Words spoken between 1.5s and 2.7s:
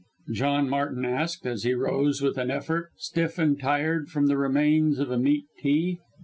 he rose with an